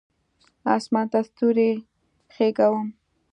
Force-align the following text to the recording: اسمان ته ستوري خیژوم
اسمان 0.75 1.05
ته 1.11 1.19
ستوري 1.29 1.69
خیژوم 2.33 2.87